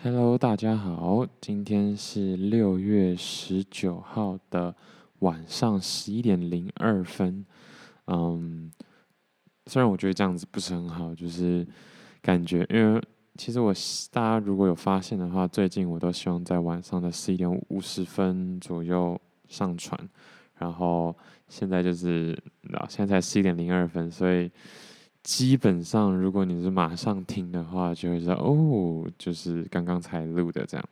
[0.00, 4.72] Hello，大家好，今天是六月十九号的
[5.18, 7.44] 晚上十一点零二分。
[8.06, 8.70] 嗯，
[9.66, 11.66] 虽然我觉得这样子不是很好，就是
[12.22, 13.02] 感觉，因为
[13.36, 13.74] 其实我
[14.12, 19.98] 大家如果有发现的话，最近我都希望在晚上的十一点五十分左右上传，
[20.58, 21.12] 然后
[21.48, 22.40] 现在就是，
[22.88, 24.48] 现在才十一点零二分，所以。
[25.28, 30.88] 基本上，如果你是马上听的话，就会知道哦，就是刚刚才录的这样。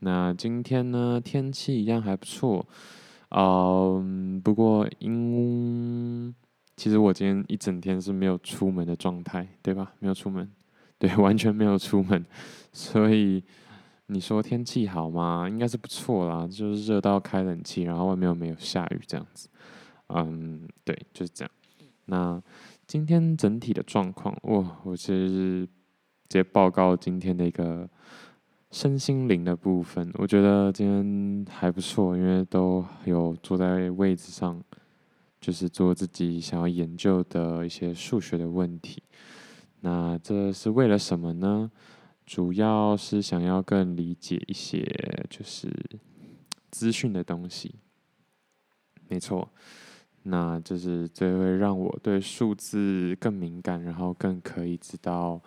[0.00, 2.66] 那今天呢，天气一样还不错，
[3.28, 6.34] 嗯，不过因
[6.76, 9.92] 其实我今天一整天是没有出门的状态，对吧？
[10.00, 10.50] 没有出门，
[10.98, 12.26] 对，完全没有出门。
[12.72, 13.40] 所以
[14.08, 15.46] 你说天气好吗？
[15.48, 19.48] 应该是不错啦，就是热到开冷气，然后外面又没有下雨这样子。
[20.08, 21.50] 嗯，对，就是这样。
[22.06, 22.42] 那。
[22.86, 25.70] 今天整体的状况，哇，我其实是直
[26.28, 27.88] 接报告今天的一个
[28.70, 30.08] 身心灵的部分。
[30.14, 34.62] 我觉得今天还不错，因为都有坐在位置上，
[35.40, 39.02] 就是做自己想要研究的一些数学的问题。
[39.80, 41.70] 那这是为了什么呢？
[42.24, 44.84] 主要是想要更理解一些
[45.28, 45.72] 就是
[46.70, 47.74] 资讯的东西。
[49.08, 49.48] 没错。
[50.28, 55.40] 那就是这会让我对数字更敏感，然后更可以知道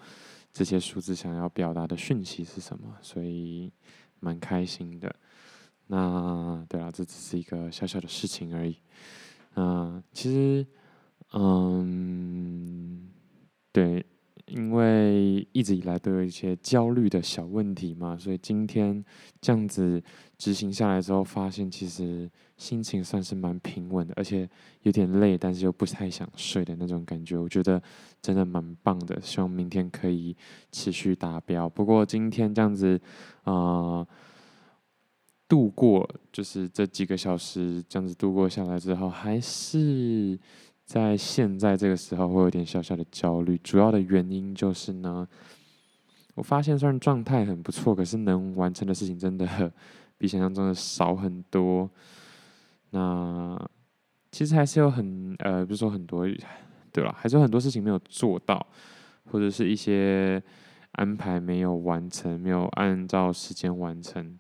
[0.53, 3.72] 这些数字想要表达的讯息是什么，所以
[4.19, 5.13] 蛮开心的。
[5.88, 8.77] 那对啊，这只是一个小小的事情而已。
[9.55, 10.67] 嗯，其实，
[11.33, 13.09] 嗯，
[13.72, 14.05] 对。
[14.52, 19.05] 因为一直以来都有一些焦虑的小问题嘛，所以今天
[19.39, 20.02] 这样子
[20.39, 24.49] 执行下来之后，发现其实心情算是蛮平稳的，而且
[24.81, 27.79] 有点累，但是又不太想睡的那种感觉，我觉得
[28.19, 29.21] 真的蛮棒的。
[29.21, 30.35] 希望明天可以
[30.71, 31.69] 持续达标。
[31.69, 32.99] 不过今天这样子，
[33.43, 34.07] 呃，
[35.47, 40.39] 度过就是这几个小时这样子度过下来之后，还是。
[40.89, 45.28] 在现在这个时候会有点小小的焦虑，主要的原因就是呢，
[46.33, 49.72] 我发现虽然状态很不错，可是能完成的事情真的
[50.19, 51.90] 比想象中的少很多。
[52.91, 53.59] 那
[54.31, 56.28] 其实还是有很呃，比如说很多，
[56.91, 57.16] 对吧？
[57.18, 58.63] 还是有很多事情没有做到，
[59.31, 60.41] 或者是一些
[60.91, 64.38] 安排没有完成，没有按照时间完成。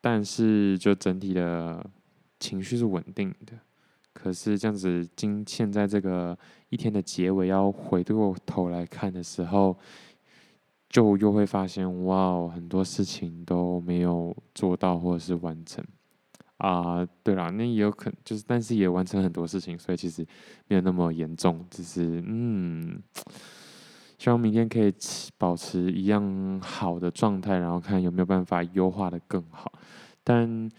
[0.00, 1.84] 但是就整体的
[2.38, 3.54] 情绪是稳定的。
[4.12, 6.36] 可是这样子，今现在这个
[6.70, 9.76] 一天的结尾要回过头来看的时候，
[10.88, 15.84] 就又会发现，哇，很多事情都没有做到或者是完成
[16.56, 17.08] 啊、呃。
[17.22, 20.26] 对啦，那也有可能就是，但是也完成很多事情，所以其实
[20.66, 21.64] 没有那么严重。
[21.70, 23.02] 只是嗯，
[24.18, 24.92] 希望明天可以
[25.36, 29.72] 保持一样好的状态，然后看有没有办法优化的更好。
[30.24, 30.70] 但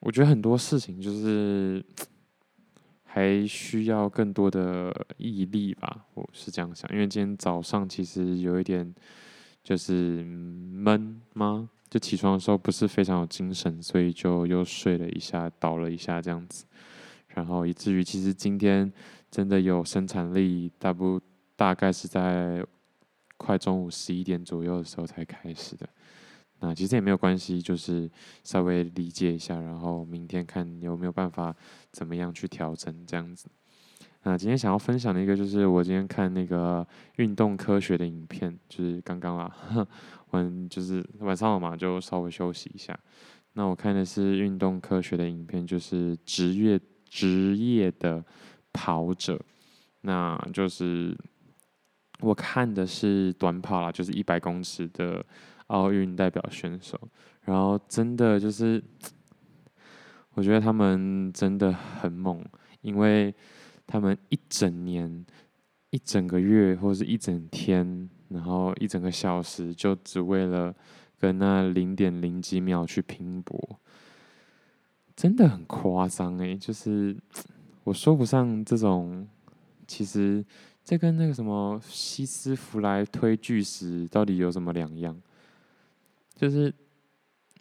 [0.00, 1.84] 我觉得很多事情就是。
[3.14, 6.90] 还需要更多的毅力吧，我是这样想。
[6.94, 8.90] 因为今天早上其实有一点
[9.62, 11.68] 就是闷吗？
[11.88, 16.64] 就起床的时候不是非常有精神，所以就又睡了一下，倒了一下这样子。
[17.28, 18.90] 然后以至于其实今天
[19.30, 21.20] 真的有生产力，大不
[21.54, 22.64] 大概是在
[23.36, 25.88] 快中午十一点左右的时候才开始的。
[26.60, 28.10] 那其实也没有关系，就是
[28.44, 31.54] 稍微理解一下，然后明天看有没有办法
[31.90, 33.48] 怎么样去调整这样子。
[34.22, 39.56] 那今天想要分享的一个就是我今天看那个运动科学的影片，就是刚刚啦，
[40.30, 42.98] 晚就是晚上了嘛，就稍微休息一下。
[43.54, 48.24] 那我看的是运动科学的影片，就是职业职业的
[48.72, 49.40] 跑者，
[50.02, 51.16] 那就是
[52.20, 55.24] 我看的是短跑啦，就是一百公尺的。
[55.68, 57.00] 奥运代表选手，
[57.44, 58.82] 然后真的就是，
[60.34, 62.44] 我觉得他们真的很猛，
[62.82, 63.34] 因为
[63.86, 65.24] 他们一整年、
[65.90, 70.74] 一整个月或者是一整天，然后一整个小时，就只为了
[71.18, 73.78] 跟那零点零几秒去拼搏，
[75.14, 77.16] 真的很夸张诶，就是
[77.84, 79.28] 我说不上这种，
[79.86, 80.44] 其实
[80.84, 85.20] 这跟那个什么西斯弗莱推巨石到底有什么两样？
[86.34, 86.74] 就是，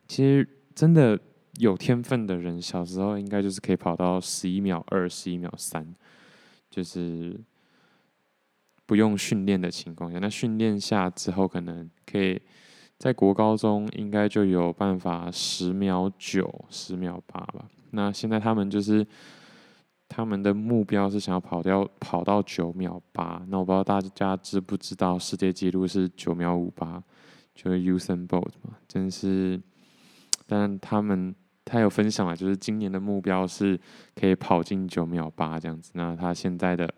[0.08, 1.20] 其实真的
[1.58, 5.86] 有天分的人，小时候应该就是可以跑到十一秒二、十一秒三，
[6.70, 7.38] 就是
[8.86, 10.18] 不用训练的情况下。
[10.20, 12.42] 那训练下之后，可能可以
[12.98, 17.68] 在国高中应该就有办法十秒九、十秒八吧。
[17.92, 19.06] 那现在他们就是
[20.08, 23.44] 他们的目标是想要跑掉跑到九秒八。
[23.50, 27.04] 那我不知道大家知不知道世界纪录是九秒五八，
[27.54, 29.62] 就是 Usain Bolt 嘛，真是。
[30.54, 31.34] 但他们
[31.64, 33.80] 他有分享了，就是今年的目标是
[34.14, 35.92] 可以跑进九秒八这样子。
[35.94, 36.94] 那他现在的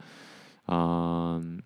[0.65, 1.61] 嗯、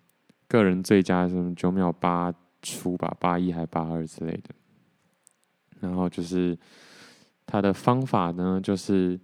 [0.46, 2.30] 个人最佳是九秒八
[2.60, 4.50] 出吧，八一还八二之类的。
[5.80, 6.58] 然后就是
[7.46, 9.18] 他的方法呢，就是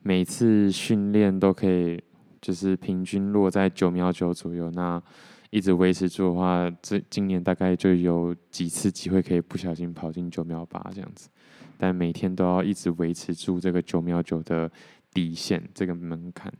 [0.00, 1.98] 每次训练都可以，
[2.42, 4.70] 就是平均落在九秒九左右。
[4.72, 5.02] 那
[5.48, 11.30] 一直维持住的话，这今年大概就有几次机会可以不小心跑进九秒八这样子。
[11.80, 14.70] 但每天都要一直维持住这个九秒九的
[15.14, 16.52] 底线，这个门槛。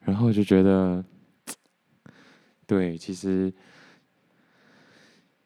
[0.00, 1.04] 然后就觉得，
[2.66, 3.52] 对，其实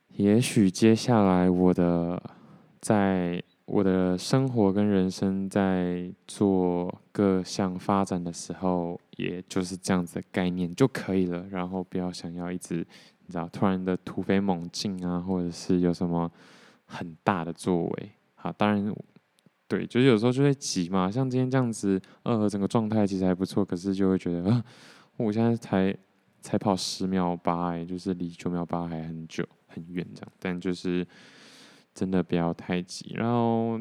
[0.09, 2.23] 也许接下来我的。
[2.85, 11.47] 在我的生活跟人生在做各项发展的时候，也就是这样子的概念就可以了。
[11.49, 12.87] 然后不要想要一直，
[13.25, 16.31] 你知道，突然的突飞猛进啊，或者是有什么
[16.85, 18.11] 很大的作为。
[18.45, 18.95] 啊，当然，
[19.67, 21.11] 对，就是有时候就会急嘛。
[21.11, 24.65] 像今天这样子，呃，整个状态其实还不错，可是就会觉得，呃，
[25.17, 25.97] 我现在才
[26.41, 30.33] 才跑十秒八，哎，就是离九秒八还很久很远这样。
[30.39, 31.05] 但就是。
[31.95, 33.81] 真的不要太急，然后，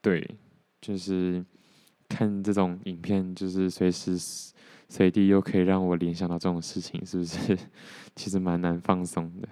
[0.00, 0.24] 对，
[0.80, 1.44] 就是
[2.08, 4.16] 看这种影片，就是随时
[4.88, 7.58] 随地又可以让我联想到这种事情，是不是？
[8.14, 9.48] 其实蛮难放松的。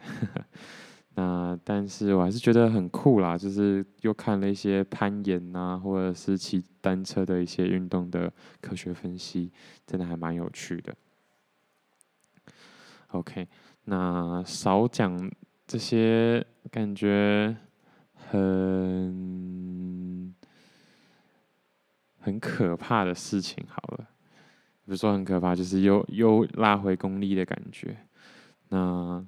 [1.21, 8.33] 那但是我还是觉得很酷啦，就是又看了一些攀岩啊，或者是骑单车的一些运动的
[8.63, 9.53] 科学分析，
[9.87, 10.95] 真的还蛮有趣的。
[13.09, 13.47] OK，
[13.85, 15.31] 那少讲。
[15.71, 17.57] 这些感觉
[18.13, 18.35] 很
[22.19, 24.09] 很可怕的事情，好了，
[24.85, 27.97] 不是说很可怕，就是又又拉回功利的感觉。
[28.71, 29.25] 那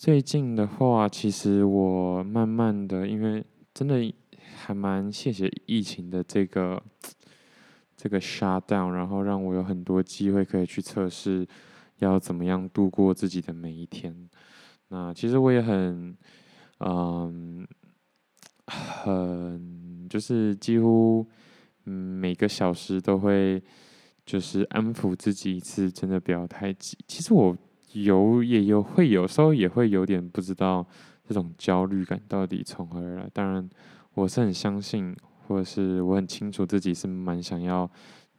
[0.00, 3.44] 最近的话，其实我慢慢的，因为
[3.74, 4.00] 真的
[4.56, 6.82] 还蛮谢谢疫情的这个
[7.94, 11.46] 这个 shutdown，然后让我有很多机会可以去测试
[11.98, 14.30] 要怎么样度过自己的每一天。
[14.88, 16.16] 那其实我也很，
[16.78, 17.68] 嗯，
[18.68, 21.28] 很就是几乎
[21.84, 23.62] 每个小时都会
[24.24, 26.96] 就是安抚自己一次，真的不要太急。
[27.06, 27.54] 其实我
[27.92, 30.86] 有也有会有时候也会有点不知道
[31.26, 33.30] 这种焦虑感到底从何而来。
[33.32, 33.68] 当然，
[34.14, 35.14] 我是很相信，
[35.46, 37.90] 或者是我很清楚自己是蛮想要，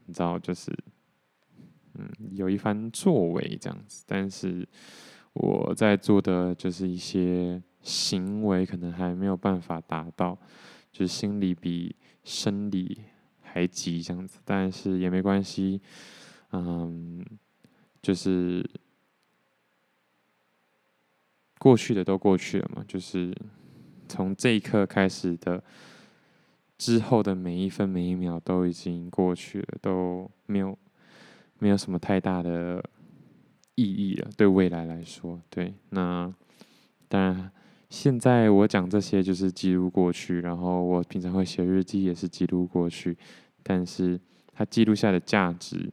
[0.06, 0.71] 你知道，就是
[1.95, 4.68] 嗯有一番作为这样子，但是。
[5.33, 10.38] 我在做的就是一些行为，可能还没有办法达到，
[10.92, 11.95] 就是心理比
[12.25, 13.00] 生理
[13.39, 15.81] 还急这样子，但是也没关系，
[16.51, 17.25] 嗯，
[18.01, 18.62] 就是
[21.62, 23.31] 过去的都过去了嘛，就是
[24.08, 25.63] 从这一刻开始的
[26.80, 30.75] 之后的每一分每一秒都已经过去了，都没有
[31.60, 32.84] 没有什么太大的。
[33.75, 36.31] 意义了，对未来来说，对，那
[37.08, 37.52] 当然，
[37.90, 43.18] 现在我讲这些就是记录过去，然后我平常会写日记，也是记录过去，
[43.63, 44.19] 但是
[44.52, 45.90] 它记录下的价值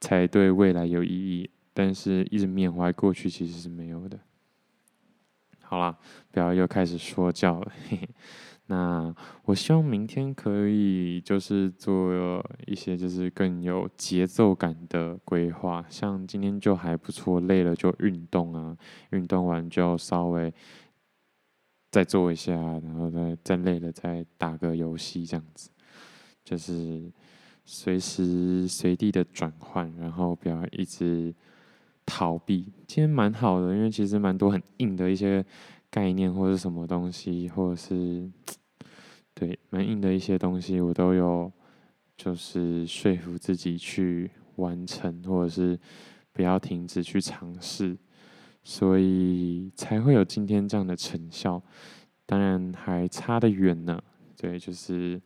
[0.00, 4.18] 才对未来有意义，但是一直缅怀过去其实是没有的。
[5.62, 5.96] 好啦，
[6.30, 7.72] 不要又开始说教了。
[7.88, 8.08] 嘿嘿
[8.66, 9.12] 那
[9.46, 18.76] 我希望明天可以就是做一些就是更有节奏感的规划，像今天就还不错，累了就运动啊，
[19.10, 20.54] 运动完就稍微
[21.90, 25.70] 再做一下，然后再再累了再打个游戏这样子，
[26.44, 27.10] 就是
[27.64, 31.34] 随时随地的转换，然后不要一直
[32.04, 32.72] 逃避。
[32.86, 35.44] 今天蛮好的，因为其实蛮多很硬的一些
[35.90, 38.30] 概念或者什么东西，或者是。
[39.32, 41.50] 对，蛮硬的一些东西，我都有，
[42.14, 45.78] 就是说服自己去完成，或者是
[46.30, 47.96] 不要停止去尝试，
[48.62, 51.62] 所以才会有今天这样的成效。
[52.26, 54.02] 当然还差得远呢，
[54.36, 55.18] 对，就是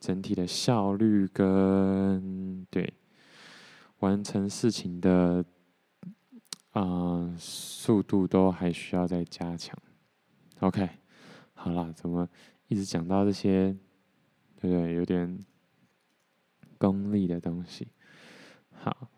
[0.00, 2.92] 整体的效率跟对
[4.00, 5.44] 完成事情的、
[6.72, 9.76] 呃、速度都还需要再加强。
[10.60, 10.88] OK，
[11.54, 12.28] 好啦，怎么？
[12.68, 13.76] 一直讲到这些，
[14.60, 14.94] 对不对？
[14.94, 15.38] 有点
[16.78, 17.88] 功利的东西。
[18.70, 19.08] 好，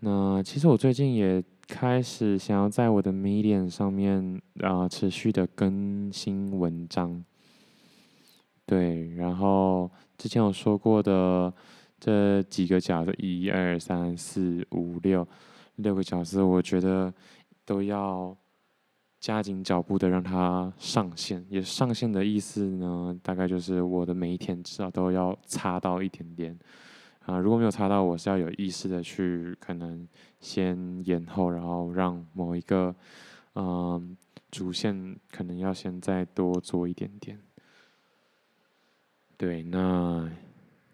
[0.00, 7.24] 那其实我最近也开始想要在我的 Medium 上面啊、持续的更新文章。
[8.66, 11.52] 对，然后之前有说过的
[11.98, 15.26] 这几个角色，一二三四五六
[15.82, 17.12] 六个角色，我觉得
[17.64, 18.36] 都要
[19.18, 21.44] 加紧脚步的让它上线。
[21.48, 26.58] 也上线的意思呢，大概就是我的每一天至少都要擦到一点点。
[27.26, 30.08] 啊，如果没有擦到，我是要有意识的去可能
[30.40, 32.94] 先延后，然后让某一个
[33.54, 34.16] 嗯
[34.50, 37.38] 主线可能要先再多做一点点。
[39.36, 40.28] 对，那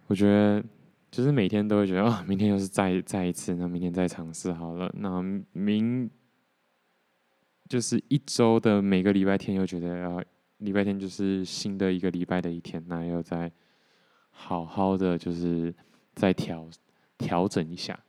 [0.09, 0.63] 我觉得
[1.17, 4.93] 就是每天都会觉得啊，明天又是再再一次，那明天再尝试好了。
[4.99, 6.11] 那明
[7.69, 10.23] 就是一周的每个礼拜天又觉得啊，
[10.59, 13.51] 礼拜天就是新的一个礼拜的一天，那又再
[14.31, 15.75] 好好的就是。
[16.19, 16.67] 再调
[17.19, 18.01] 调整一下，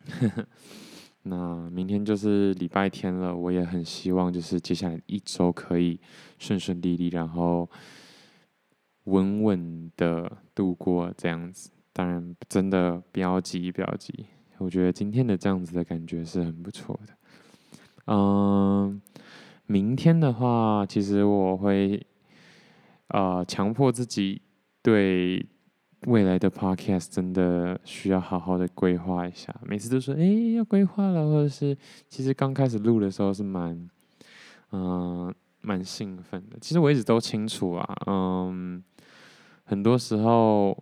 [1.24, 6.00] 那明天就是礼拜天了，我也很希望就是接下来一周可以
[6.38, 7.68] 顺顺利利，然后
[9.04, 11.70] 稳稳的度过这样子。
[11.92, 14.26] 当然，真的不要急，不要急。
[14.58, 17.14] 我觉得今天的这样子的感觉是很不错的。
[18.06, 19.00] 嗯，
[19.66, 22.06] 明天的话，其实我会
[23.08, 24.42] 呃强迫自己
[24.82, 25.46] 对。
[26.06, 29.58] 未来的 podcast 真的需要好好的规划一下。
[29.62, 31.74] 每次都说，哎、要规划了，或者是
[32.10, 33.88] 其实刚开始录的时候是蛮，
[34.72, 36.58] 嗯，蛮兴奋的。
[36.60, 38.84] 其实我一直都清楚啊，嗯，
[39.64, 40.76] 很多时候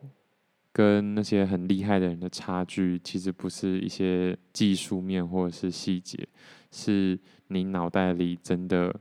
[0.72, 6.28] 跟那些很厉害的人的差距，其实不是一些技术面或者是细节，
[6.70, 8.94] 是你脑袋里真的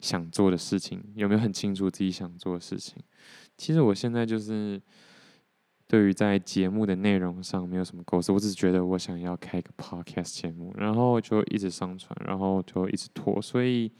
[0.00, 2.96] 想做的事情，有没有很清楚自己想做的事情？
[3.56, 4.80] 其实我现在就是。
[5.86, 13.92] 对于在节目的内容上没有什么构思，我只是觉得我想要开个 podcast 节目，然后就一直上传，然后就一直拖，所以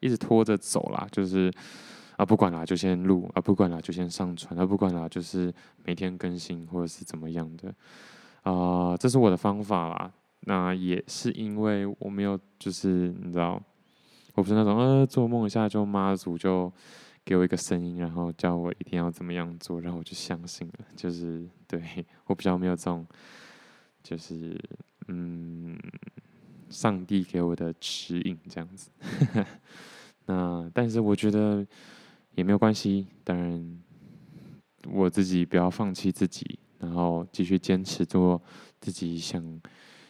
[0.00, 1.06] 一直拖着走啦。
[1.12, 1.52] 就是
[2.18, 5.50] 啊，不管啦，就先录啊，不管啦，就先上传啊，不管啦，就是
[5.86, 7.74] 每天更新或者是怎么样的
[8.42, 10.12] 啊，这是我的方法啦。
[10.40, 13.62] 那也是因为我没有，就是你知道，
[14.34, 16.70] 我不是那种呃，做梦一下就妈祖就。
[17.24, 20.86] 给我一个声音，然后叫我一定要怎么样做，然后我就相信了。
[20.96, 21.78] 就是对
[22.24, 23.06] 我比较没有这种，
[24.02, 24.58] 就是
[25.08, 25.78] 嗯，
[26.70, 28.90] 上帝给我的指引这样子。
[30.24, 31.66] 那但是我觉得
[32.38, 33.78] 也没有关系，当然
[34.92, 38.40] 我自己不要放弃自己，然后继续坚持做
[38.80, 39.60] 自己想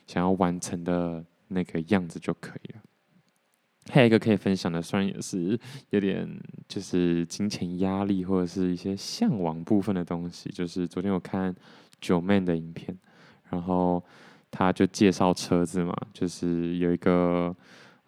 [0.07, 2.83] 想要完成的那个样子就可以了。
[3.91, 5.59] 还有一个可以分享的，虽然也是
[5.89, 6.29] 有点
[6.69, 11.57] 就是金钱压力或者是一些向往部分的东西，就是昨天我看
[11.99, 12.95] 九 man 的影片，
[13.49, 14.05] 然后
[14.51, 17.57] 他就介绍车子嘛，就是有一个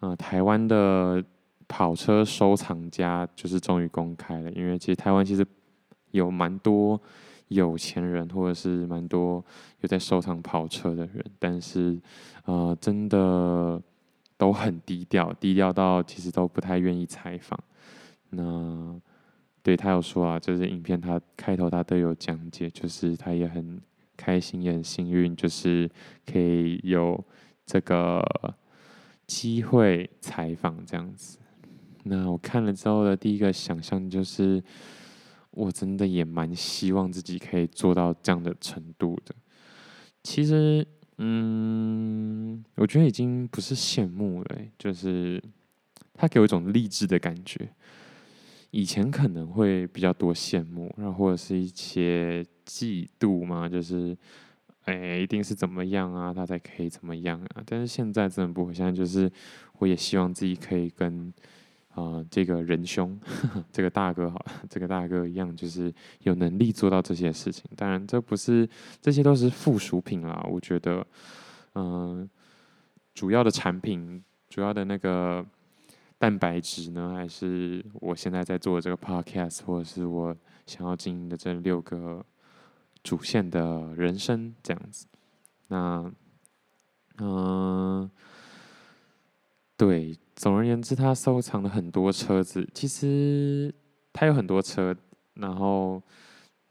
[0.01, 1.23] 呃台湾的
[1.71, 5.45] 跑车收藏家，就是终于公开了，因为其实台湾其实
[6.11, 7.01] 有蛮多
[7.47, 9.43] 有钱人或者是蛮多
[9.79, 11.97] 有在收藏跑车的人，但是
[12.45, 13.81] 呃真的。
[14.41, 17.63] 都很低调，低调到其实都不太愿意采访。
[18.31, 18.99] 那
[19.61, 23.79] 对他有说啊，就是影片他开头他都有讲解，就是他也很
[24.17, 25.87] 开心，也很幸运，就是
[26.25, 27.23] 可以有
[27.67, 28.25] 这个
[29.27, 31.37] 机会采访这样子。
[32.03, 34.63] 那我看了之后的第一个想象就是，
[35.51, 39.35] 我真的也蛮希望自己可以做到这样的程度的。
[40.23, 40.87] 其实。
[41.23, 45.39] 嗯，我觉得已经不是羡慕了，就是
[46.15, 47.69] 他给我一种励志的感觉。
[48.71, 54.17] 以前可能会比较多羡慕，然后或者是一些嫉妒嘛，就是
[54.85, 57.61] 哎，一定是怎么样啊，他才可以怎么样啊。
[57.67, 59.31] 但是现在真的不会，现在就是
[59.77, 61.31] 我也希望自己可以跟。
[61.93, 63.19] 啊、这个仁兄，
[63.71, 67.69] 这个大哥好，这个大哥一样，就是有能力做到这些事情。
[67.75, 68.67] 当然，这不是，
[69.01, 70.41] 这些都是附属品啦。
[70.49, 71.05] 我觉得，
[71.75, 72.29] 嗯、
[73.13, 75.45] 主要的产品，主要的那个
[76.17, 82.25] 蛋白质呢，还是我现在在做的这个 podcast，或者是我想要经营的这六个
[83.03, 85.07] 主线的人生这样子。
[85.67, 86.09] 那，
[87.17, 88.09] 嗯、
[89.81, 90.15] 对。
[90.35, 92.67] 总而言之，他收藏了很多车子。
[92.73, 93.71] 其实
[94.11, 94.95] 他有很多车，
[95.35, 96.01] 然后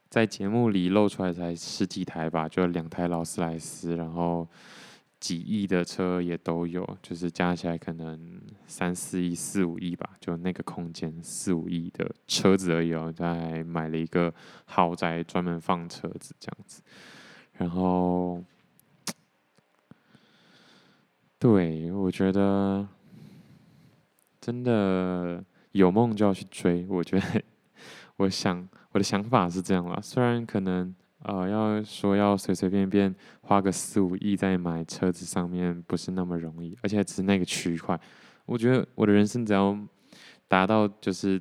[0.08, 4.48] 在节目里露出来才十几台吧，就两台劳斯莱斯，然后
[5.20, 13.14] 几亿的车也都有，就是加起来可能三四亿、四五亿吧，就那个空间四五亿的车子而已哦。
[13.16, 16.82] 他还买了一个豪宅，专门放车子这样子。
[17.52, 18.42] 然后，
[21.38, 22.88] 对，我觉得。
[24.50, 25.40] 真的
[25.70, 27.40] 有梦就要去追，我觉得，
[28.18, 30.00] 我想我的想法是这样了。
[30.02, 37.98] 虽然可能呃，要说要随随便便花个四五亿在买车子上面，不是那么容易，而且只是那个区块。
[38.44, 39.78] 我觉得我的人生只要
[40.48, 41.40] 达到就是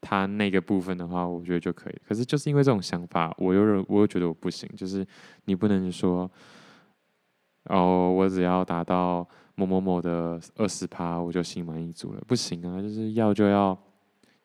[0.00, 1.96] 他那个部分的话，我觉得就可以。
[2.04, 5.06] 可是就是因为这种想法，我又我又觉得我不行，就是
[5.44, 6.28] 你不能说，
[7.66, 9.24] 哦，我只要达到
[9.60, 13.76] 某某某的二十趴，我就心满意足了，不行啊，就是要就要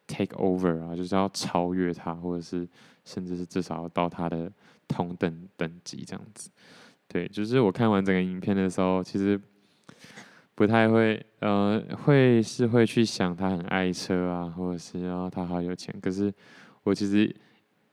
[0.07, 2.67] take over 啊，就是要超越他，或者是
[3.03, 4.51] 甚至是至少要到他的
[4.87, 6.49] 同等等级这样子。
[7.07, 9.39] 对，就是我看完整个影片的时候，其实。
[10.57, 15.93] 不太会，呃，会是会去想他很爱车啊，或者是然后他好有钱。
[16.01, 16.33] 可是
[16.83, 17.35] 我其实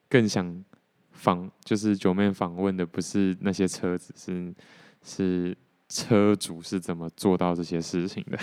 [0.08, 0.64] 更想
[1.10, 4.54] 访，就是九妹访问的不是那些车子，是
[5.02, 5.58] 是
[5.92, 8.38] 车主是怎么做到这些事情的。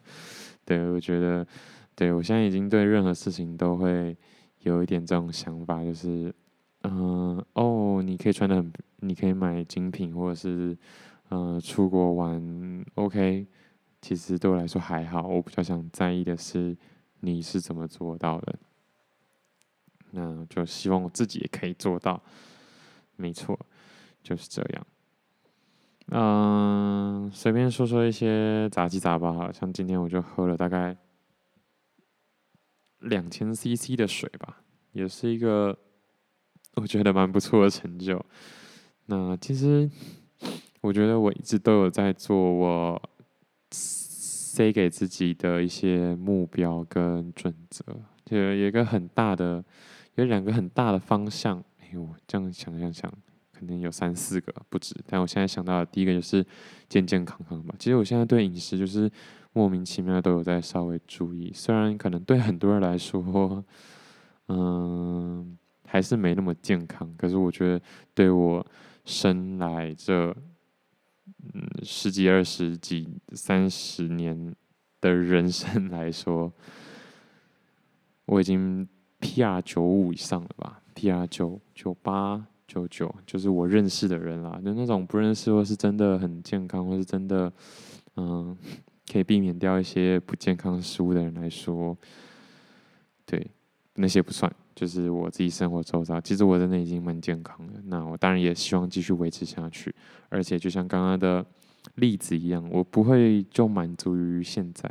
[0.66, 1.46] 对，我觉得，
[1.94, 4.16] 对我现在已经对任何事情都会
[4.60, 6.32] 有一点这种想法，就是，
[6.82, 10.76] 嗯、哦，你可以穿得很，你可以买精品，或者是，
[11.30, 13.46] 嗯、呃，出国玩，OK。
[14.02, 16.76] 其实对我来说还好，我比较想在意的是
[17.20, 18.58] 你是怎么做到的。
[20.12, 22.22] 那就希望我自己也可以做到。
[23.16, 23.58] 没错，
[24.22, 24.86] 就是这样。
[26.10, 30.96] 嗯，随便说说一些杂七杂八，好像今天我就喝了大概
[32.98, 34.62] 两千 CC 的水吧，
[34.92, 35.76] 也是一个
[36.74, 38.24] 我觉得蛮不错的成就。
[39.06, 39.90] 那其实
[40.80, 43.02] 我觉得我一直都有在做我。
[44.52, 47.84] 塞给自己的一些目标跟准则，
[48.24, 49.64] 就有一个很大的，
[50.16, 51.64] 有两个很大的方向。
[51.78, 53.10] 哎呦，这样想想想，
[53.60, 54.96] 可能有三四个不止。
[55.06, 56.44] 但我现在想到的第一个就是
[56.88, 57.74] 健健康康吧。
[57.78, 59.10] 其实我现在对饮食就是
[59.52, 63.62] 莫名其妙都有在稍微注意，虽然可能对很多人来说，
[64.48, 67.14] 嗯，还是没那么健康。
[67.16, 67.80] 可是我觉得
[68.14, 68.66] 对我
[69.04, 70.34] 生来这。
[71.54, 74.54] 嗯，十几、二十几、三十年
[75.00, 76.52] 的人生来说，
[78.26, 78.86] 我已经
[79.20, 84.60] PR 九五以上了吧？PR 九九八九九，就是我认识的人啦。
[84.64, 87.52] 就那种不认识或是真的很健康，或是真的
[88.16, 88.56] 嗯
[89.10, 91.96] 可以避免掉一些不健康食物的人来说，
[93.26, 93.44] 对
[93.94, 94.50] 那些不算。
[94.72, 97.74] 就是我自己生活周遭，其实我真的已经蛮健康的。
[97.86, 99.92] 那我当然也希望继续维持下去。
[100.30, 101.44] 而且就像刚刚的
[101.96, 104.90] 例子一样，我不会就满足于现在。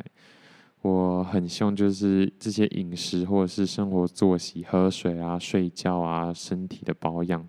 [0.82, 7.46] 我很希望就是这些饮食或者是生活作息、喝水啊、睡觉啊、身体的保养，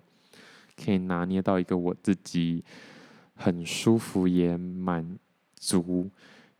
[0.83, 2.63] 可以拿捏到一个我自己
[3.35, 5.17] 很舒服也满
[5.55, 6.09] 足，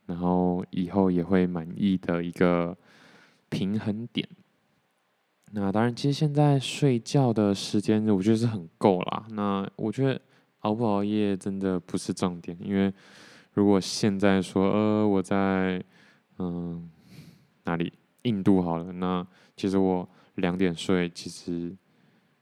[0.05, 2.77] 然后以后也会满意的一个
[3.49, 4.27] 平衡点。
[5.53, 9.25] 那当然，其实现在睡觉的时间我觉得是很够啦。
[9.31, 10.21] 那我觉得
[10.59, 12.93] 熬不熬夜真的不是重点，因为
[13.53, 15.83] 如果现在说呃我在
[16.39, 16.89] 嗯
[17.65, 21.75] 哪里印度好了，那其实我两点睡其实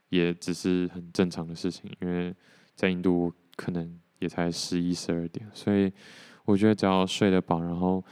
[0.10, 2.36] 也只是很正常的事情，因为
[2.76, 5.91] 在印度可能也才十一十二点，所以
[6.45, 8.04] 我觉得只要睡得饱，然后。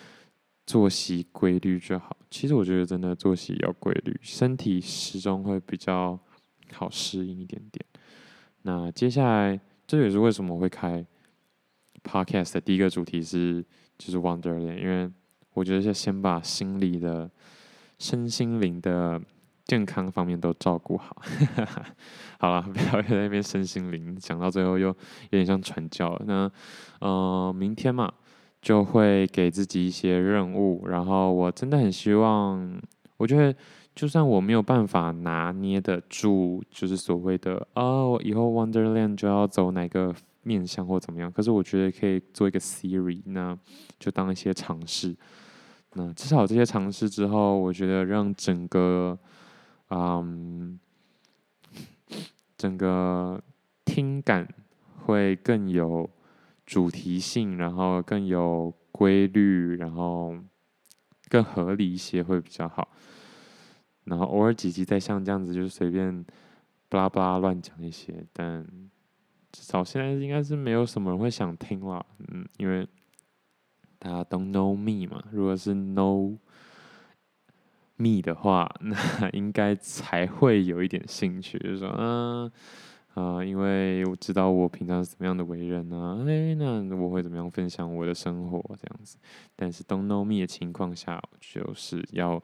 [0.67, 2.17] 作息规律就好。
[2.29, 6.19] 其实我觉得真的作息要规律，身体始终会比较
[6.73, 7.86] 好适应一点点。
[8.63, 9.57] 那接下来，
[9.88, 11.05] 这也是为什么我会开
[12.03, 13.63] podcast 的第一个主题是
[13.97, 15.10] 就是 Wonderland，因为
[15.53, 17.31] 我觉得是先把心理的、
[17.97, 19.21] 身心灵的
[19.67, 21.15] 健康方面都照顾好。
[22.39, 24.95] 好了， 不要在那边身心灵讲到最后又有
[25.30, 26.19] 点像传教。
[26.25, 26.49] 那
[26.99, 28.12] 呃，明天嘛。
[28.60, 32.82] 就会给自己一些任务，然后我真的很希望，
[33.15, 33.56] 我觉得
[33.95, 43.58] 就算我没有办法拿捏得住，就是所谓的哦，以后 Wonderland 就要走哪个面向或怎么样，可是我觉得可以做一个 series，那
[43.99, 45.15] 就当一些尝试。
[45.93, 49.17] 那至少这些尝试之后，我觉得让整个
[49.89, 50.80] 嗯
[52.58, 53.41] 整个
[53.86, 54.47] 听感
[55.06, 56.10] 会更有。
[56.67, 60.36] 主题性，然后更有规律，然后
[61.30, 62.89] 更合理一些会比较好。
[64.04, 66.26] 然后偶尔几集再像这样子，就是随便
[66.89, 68.67] 巴拉巴拉乱讲一些，但
[69.50, 72.86] 至少现在应该是没有什么人会想听了，嗯，因为
[73.97, 75.23] 大家都 know me 嘛。
[75.32, 76.38] 如果是 know
[77.97, 82.51] me 的话，那应该才会有一点兴趣，就说，嗯。
[83.17, 86.21] 啊、因为我知道我平常是怎么样的为人呢、啊？
[86.29, 89.17] 哎，那我会怎么样分享我的生活这样子？
[89.55, 92.39] 但是 don't know me 的情况下，就是要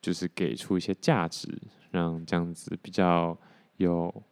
[0.00, 3.36] 就是给出一些价值，让这样子比较
[3.78, 4.22] 有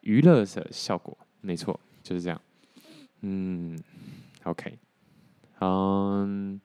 [0.00, 2.38] 娱乐的效果，没错，就是这样。
[3.22, 3.74] 嗯
[4.44, 4.78] ，OK，
[5.60, 6.60] 嗯，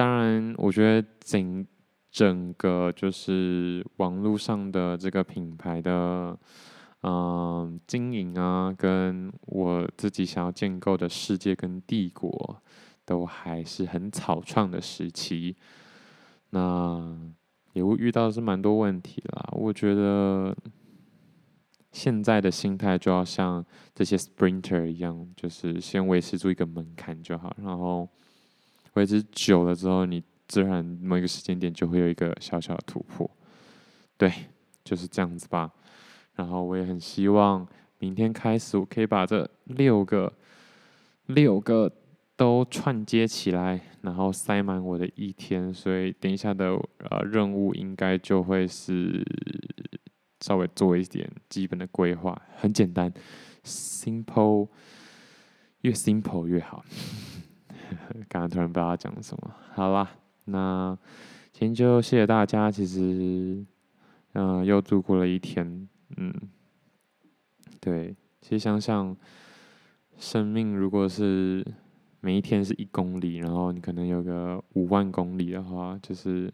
[0.00, 1.66] 当然，我觉得整
[2.10, 6.38] 整个就是网络上的这个品牌的，
[7.02, 12.62] 嗯，经营啊，跟我自己想要建构的世界跟帝国，
[13.04, 15.54] 都还是很草创的时期。
[16.48, 17.14] 那
[17.74, 20.56] 也会遇到是蛮多问题啦，我觉得。
[21.92, 28.08] 现在的心态就要像这些 sprinter 一样，就是先维持住一个门槛就好，然后
[29.00, 33.28] 维持久了之后，你自然某一个时间点就会有一个小小的突破。
[34.18, 34.30] 对，
[34.84, 35.72] 就是这样子吧。
[36.34, 37.66] 然后我也很希望
[37.98, 40.30] 明天开始，我可以把这六个
[41.26, 41.90] 六个
[42.36, 45.72] 都串接起来，然后塞满我的一天。
[45.72, 46.74] 所以等一下的
[47.08, 49.24] 呃任务应该就会是。
[50.42, 53.12] 稍微做一点基本的规划，很简单
[53.62, 54.68] ，simple，
[55.82, 56.82] 越 simple 越好。
[58.28, 60.10] 刚刚突然不知道讲什么，好啦，
[60.44, 60.96] 那
[61.52, 62.70] 今天就谢谢大家。
[62.70, 63.64] 其实，
[64.32, 66.32] 嗯、又度过了一天，嗯，
[67.80, 69.16] 对，其实想想，
[70.18, 71.66] 生命如果是
[72.20, 76.52] 每一天是一公里，然后你可能有个五万公里的话，就是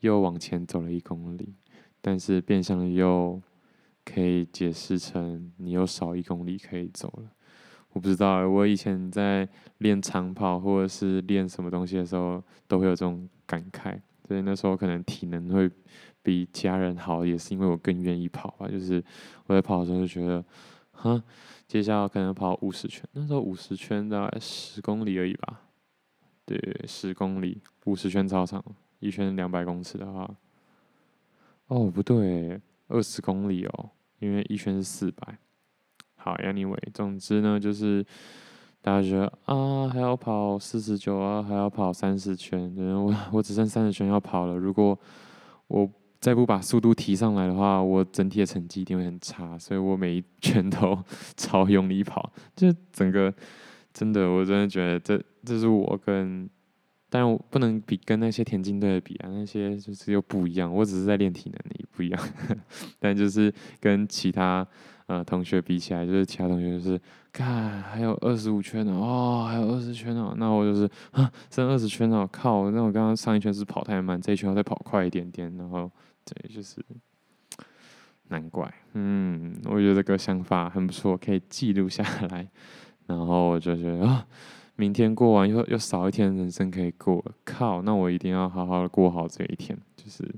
[0.00, 1.54] 又往前走了一公里。
[2.00, 3.40] 但是变相又
[4.04, 7.30] 可以解释成你又少一公里可以走了。
[7.94, 13.98] 我不知道，我以前在练长跑或者是练什么东西的时候，都会有这种感慨。
[14.26, 15.70] 所以那时候可能体能会
[16.22, 18.66] 比其他人好，也是因为我更愿意跑吧。
[18.68, 19.02] 就是
[19.46, 20.44] 我在跑的时候就觉得，
[20.92, 21.22] 哼，
[21.68, 25.60] 接下来可能跑五十圈，那时候五十圈大概十公里而已吧。
[26.44, 28.62] 对，十公里，五十圈操场，
[28.98, 30.28] 一圈两百公尺的话。
[31.68, 35.38] 哦，不对，二十公里哦，因为一圈是四百。
[36.24, 38.02] 好，Anyway，总之呢，就是
[38.80, 44.56] 大家觉得啊，还要跑四十九啊，还要跑三十圈，我我只剩三十圈要跑了。
[44.56, 44.98] 如果
[45.66, 45.86] 我
[46.20, 49.58] 再不把速度提上来的话，我整体的成绩一定会很差。
[49.58, 50.98] 所以我每一圈都
[51.36, 53.30] 超用力跑，就整个
[53.92, 56.48] 真的，我真的觉得这这是我跟。
[57.10, 60.74] 但我不能比跟那些田径队的比啊，那些就是又不一样。
[60.74, 62.20] 我只是在练体能力不一样，
[62.98, 64.66] 但就是跟其他
[65.06, 67.00] 呃同学比起来，就是其他同学就是，
[67.32, 75.90] 看还有二十五圈呢，哦，还有二十圈哦，那我就是啊，剩二十圈哦，靠，那我刚刚上一圈是跑太慢，这一圈要再跑快一点点，然后
[76.24, 76.84] 对，就是
[78.28, 82.48] 难怪，嗯，我觉得这个想法很不错，可以记录下来，
[83.06, 84.26] 然后我就觉得啊。
[84.76, 87.80] 明天过完又又少一天人生可以过，靠！
[87.82, 90.28] 那我一定要好好的过好这一天，就是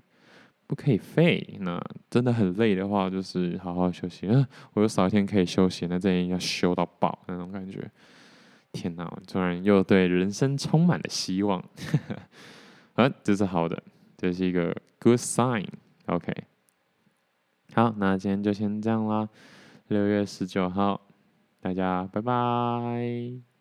[0.66, 1.59] 不可以废。
[1.61, 4.26] 那真的很累的话，就是好好休息。
[4.26, 7.90] 嗯，我又少一天可以休息，那这一天要休到爆那种感觉。
[8.72, 11.62] 天哪，突然又对人生充满了希望。
[12.94, 13.83] 啊，这是好的，
[14.16, 15.66] 这是一个 good sign。
[16.07, 16.33] OK，
[17.74, 19.29] 好，那今天就先这样啦。
[19.88, 21.00] 六月十九号，
[21.61, 23.56] 大家拜拜。